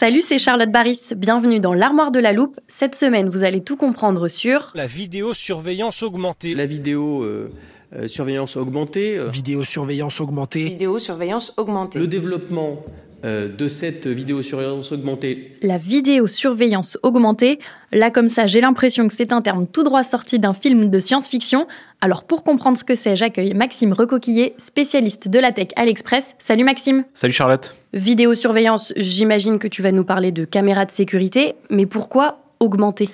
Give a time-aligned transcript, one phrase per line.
[0.00, 1.10] Salut, c'est Charlotte Baris.
[1.14, 2.58] Bienvenue dans l'armoire de la loupe.
[2.68, 6.54] Cette semaine, vous allez tout comprendre sur La vidéosurveillance augmentée.
[6.54, 7.52] La vidéo euh,
[7.94, 10.64] euh, surveillance augmentée, euh, Vidéosurveillance augmentée.
[10.64, 11.98] Vidéosurveillance augmentée.
[11.98, 12.82] le développement
[13.24, 17.58] de cette vidéosurveillance augmentée, la vidéosurveillance augmentée.
[17.92, 20.98] Là, comme ça, j'ai l'impression que c'est un terme tout droit sorti d'un film de
[20.98, 21.66] science-fiction.
[22.00, 26.34] Alors, pour comprendre ce que c'est, j'accueille Maxime Recoquillé, spécialiste de la tech à l'Express.
[26.38, 27.04] Salut Maxime.
[27.14, 27.74] Salut Charlotte.
[27.92, 33.10] Vidéosurveillance, j'imagine que tu vas nous parler de caméras de sécurité, mais pourquoi augmenter?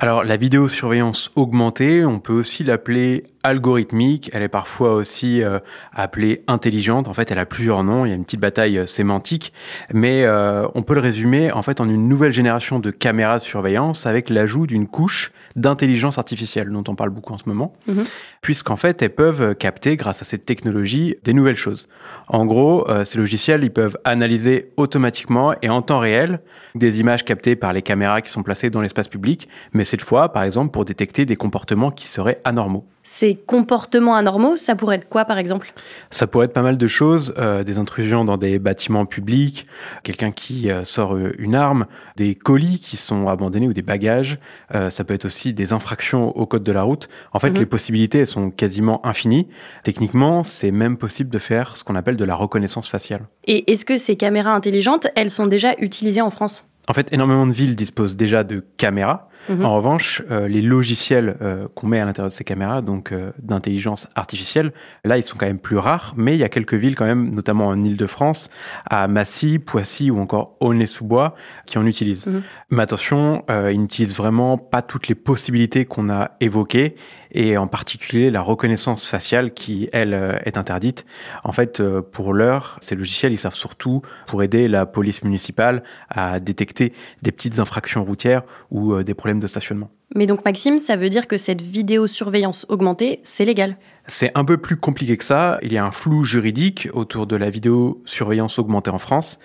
[0.00, 5.60] Alors la vidéosurveillance augmentée, on peut aussi l'appeler algorithmique, elle est parfois aussi euh,
[5.92, 7.06] appelée intelligente.
[7.08, 9.52] En fait, elle a plusieurs noms, il y a une petite bataille euh, sémantique,
[9.92, 13.44] mais euh, on peut le résumer en fait en une nouvelle génération de caméras de
[13.44, 18.04] surveillance avec l'ajout d'une couche d'intelligence artificielle dont on parle beaucoup en ce moment, Mhm.
[18.40, 21.86] puisqu'en fait elles peuvent capter grâce à cette technologie des nouvelles choses.
[22.28, 26.40] En gros, euh, ces logiciels ils peuvent analyser automatiquement et en temps réel
[26.74, 30.32] des images captées par les caméras qui sont placées dans l'espace public, mais cette fois
[30.32, 32.86] par exemple pour détecter des comportements qui seraient anormaux.
[33.06, 35.74] Ces comportements anormaux, ça pourrait être quoi par exemple?
[36.10, 39.66] Ça pourrait être pas mal de choses, euh, des intrusions dans des bâtiments publics,
[40.02, 41.84] quelqu'un qui euh, sort euh, une arme,
[42.16, 44.38] des colis qui sont abandonnés ou des bagages.
[44.74, 47.10] Euh, ça peut être aussi des infractions au code de la route.
[47.34, 47.58] En fait, Mhm.
[47.58, 49.48] les possibilités elles sont quasiment infinies.
[49.82, 53.26] Techniquement, c'est même possible de faire ce qu'on appelle de la reconnaissance faciale.
[53.44, 56.64] Et est-ce que ces caméras intelligentes, elles sont déjà utilisées en France?
[56.88, 59.28] En fait, énormément de villes disposent déjà de caméras.
[59.48, 59.64] Mhm.
[59.64, 63.32] En revanche, euh, les logiciels euh, qu'on met à l'intérieur de ces caméras, donc euh,
[63.42, 64.72] d'intelligence artificielle,
[65.04, 67.34] là, ils sont quand même plus rares, mais il y a quelques villes quand même,
[67.34, 68.50] notamment en Ile-de-France,
[68.88, 71.34] à Massy, Poissy ou encore Aulnay-sous-Bois,
[71.66, 72.26] qui en utilisent.
[72.26, 72.42] Mhm.
[72.70, 76.96] Mais attention, ils n'utilisent vraiment pas toutes les possibilités qu'on a évoquées,
[77.36, 81.04] et en particulier la reconnaissance faciale qui, elle, est interdite.
[81.42, 81.82] En fait,
[82.12, 87.32] pour l'heure, ces logiciels, ils servent surtout pour aider la police municipale à détecter des
[87.32, 89.90] petites infractions routières ou des problèmes de stationnement.
[90.14, 93.76] Mais donc Maxime, ça veut dire que cette vidéosurveillance augmentée, c'est légal
[94.06, 95.58] C'est un peu plus compliqué que ça.
[95.62, 99.38] Il y a un flou juridique autour de la vidéosurveillance augmentée en France.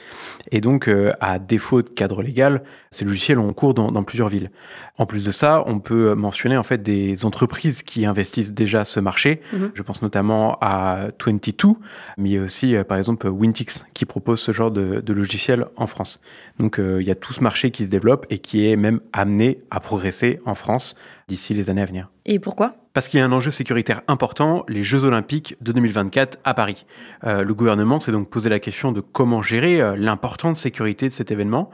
[0.51, 4.27] Et donc, euh, à défaut de cadre légal, ces logiciels ont cours dans, dans plusieurs
[4.27, 4.51] villes.
[4.97, 8.99] En plus de ça, on peut mentionner en fait des entreprises qui investissent déjà ce
[8.99, 9.41] marché.
[9.53, 9.71] Mhm.
[9.73, 11.75] Je pense notamment à 22,
[12.17, 15.13] mais il y a aussi euh, par exemple Wintix qui propose ce genre de, de
[15.13, 16.19] logiciel en France.
[16.59, 18.99] Donc euh, il y a tout ce marché qui se développe et qui est même
[19.13, 20.95] amené à progresser en France
[21.29, 22.09] d'ici les années à venir.
[22.25, 22.75] Et pourquoi?
[22.93, 26.87] Parce qu'il y a un enjeu sécuritaire important, les Jeux Olympiques de 2024 à Paris.
[27.23, 31.13] Euh, le gouvernement s'est donc posé la question de comment gérer euh, l'importante sécurité de
[31.13, 31.69] cet événement.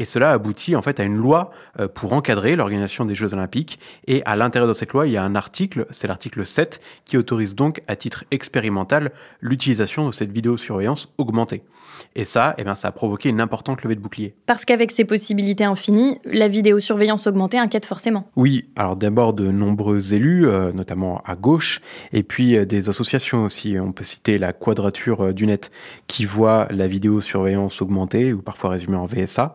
[0.00, 3.78] Et cela aboutit en fait à une loi euh, pour encadrer l'organisation des Jeux Olympiques.
[4.06, 7.18] Et à l'intérieur de cette loi, il y a un article, c'est l'article 7, qui
[7.18, 11.62] autorise donc à titre expérimental l'utilisation de cette vidéosurveillance augmentée.
[12.14, 14.34] Et ça, eh bien, ça a provoqué une importante levée de bouclier.
[14.46, 18.30] Parce qu'avec ces possibilités infinies, la vidéosurveillance augmentée inquiète forcément.
[18.36, 21.80] Oui, alors d'abord de nombreux élus, notamment à gauche,
[22.12, 23.78] et puis euh, des associations aussi.
[23.78, 25.70] On peut citer la Quadrature euh, du Net,
[26.06, 29.54] qui voit la vidéosurveillance augmentée, ou parfois résumée en VSA,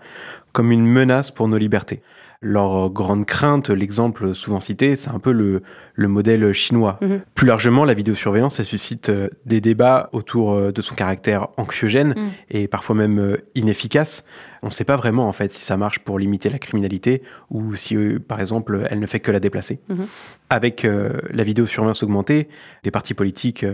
[0.51, 2.01] comme une menace pour nos libertés.
[2.41, 5.63] leur grande crainte, l'exemple souvent cité, c'est un peu le,
[5.95, 6.97] le modèle chinois.
[7.01, 7.21] Mhm.
[7.33, 12.09] Plus largement, la vidéosurveillance, elle suscite euh, des débats autour euh, de son caractère anxiogène
[12.09, 12.29] mhm.
[12.51, 14.23] et parfois même euh, inefficace.
[14.65, 17.21] On ne sait pas vraiment en fait si ça marche pour limiter la criminalité
[17.51, 17.95] ou si,
[18.27, 19.79] par exemple, elle ne fait que la déplacer.
[19.89, 20.07] Mhm.
[20.49, 20.87] Avec
[21.31, 22.49] la vidéosurveillance augmentée,
[22.83, 23.65] des partis politiques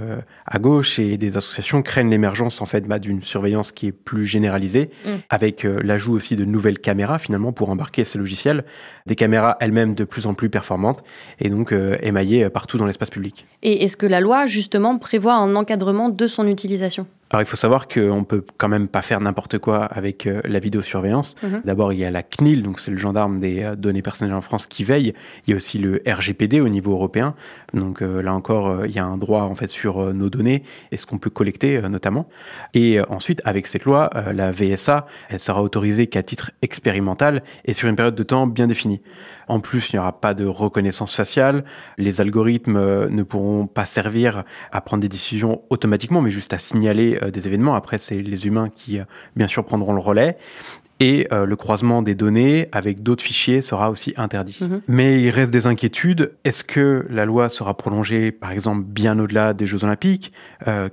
[0.46, 4.26] à gauche et des associations craignent l'émergence en fait bah, d'une surveillance qui est plus
[4.26, 4.90] généralisée,
[5.30, 8.64] avec l'ajout aussi de nouvelles caméras finalement pour embarquer ces logiciels,
[9.06, 11.04] des caméras elles-mêmes de plus en plus performantes
[11.40, 13.46] et donc émaillé partout dans l'espace public.
[13.64, 17.06] Et est-ce que la loi, justement, prévoit un encadrement de son utilisation?
[17.32, 20.60] Alors il faut savoir qu'on peut quand même pas faire n'importe quoi avec euh, la
[20.60, 21.36] vidéosurveillance.
[21.42, 21.62] Mhm.
[21.64, 24.42] D'abord il y a la CNIL, donc c'est le gendarme des euh, données personnelles en
[24.42, 25.14] France qui veille.
[25.48, 27.34] Il y a aussi le RGPD au niveau européen.
[27.74, 30.98] Donc euh, là encore il y a un droit en fait sur nos données et
[30.98, 32.28] ce qu'on peut collecter notamment.
[32.74, 37.88] Et ensuite avec cette loi, la VSA, elle sera autorisée qu'à titre expérimental et sur
[37.88, 39.02] une période de temps bien définie.
[39.48, 41.64] En plus, il n'y aura pas de reconnaissance faciale.
[41.98, 47.21] Les algorithmes ne pourront pas servir à prendre des décisions automatiquement, mais juste à signaler
[47.30, 47.76] des événements.
[47.76, 49.04] Après, c'est les humains qui, euh,
[49.36, 50.38] bien sûr, prendront le relais.
[51.00, 54.58] Et euh, le croisement des données avec d'autres fichiers sera aussi interdit.
[54.62, 54.82] Mhm.
[54.88, 56.34] Mais il reste des inquiétudes.
[56.44, 60.32] Est-ce que la loi sera prolongée, par exemple, bien au-delà des Jeux Olympiques?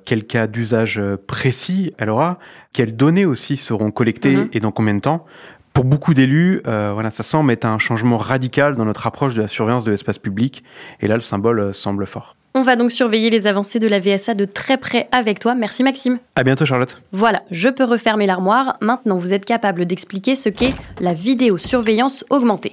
[0.06, 2.38] Quel cas d'usage précis elle aura?
[2.72, 4.48] Quelles données aussi seront collectées mhm.
[4.54, 5.26] et dans combien de temps?
[5.74, 9.48] Pour beaucoup d'élus, voilà, ça semble être un changement radical dans notre approche de la
[9.48, 10.64] surveillance de l'espace public.
[11.00, 12.37] Et là, le symbole semble fort.
[12.54, 15.54] On va donc surveiller les avancées de la VSA de très près avec toi.
[15.54, 16.18] Merci Maxime.
[16.34, 17.00] À bientôt Charlotte.
[17.12, 18.76] Voilà, je peux refermer l'armoire.
[18.80, 22.72] Maintenant, vous êtes capable d'expliquer ce qu'est la vidéosurveillance augmentée.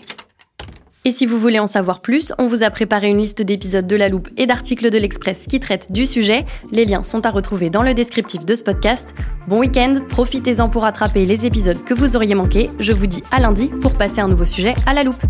[1.07, 3.95] Et si vous voulez en savoir plus, on vous a préparé une liste d'épisodes de
[3.95, 6.45] La Loupe et d'articles de l'Express qui traitent du sujet.
[6.71, 9.13] Les liens sont à retrouver dans le descriptif de ce podcast.
[9.47, 12.71] Bon week-end, profitez-en pour attraper les épisodes que vous auriez manqués.
[12.79, 15.21] Je vous dis à lundi pour passer un nouveau sujet à La Loupe.